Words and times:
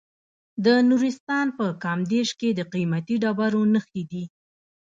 د 0.65 0.67
نورستان 0.89 1.47
په 1.57 1.65
کامدیش 1.83 2.29
کې 2.39 2.49
د 2.53 2.61
قیمتي 2.73 3.15
ډبرو 3.23 3.61
نښې 3.73 4.03
دي. 4.11 4.23